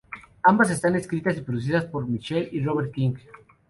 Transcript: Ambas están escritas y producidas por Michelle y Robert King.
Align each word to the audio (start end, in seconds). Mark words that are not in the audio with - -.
Ambas 0.41 0.71
están 0.71 0.95
escritas 0.95 1.37
y 1.37 1.41
producidas 1.41 1.85
por 1.85 2.07
Michelle 2.07 2.49
y 2.53 2.59
Robert 2.63 2.91
King. 2.91 3.13